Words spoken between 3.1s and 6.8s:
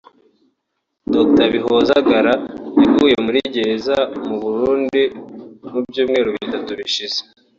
muri gereza mu Burundi mu byumweru bitatu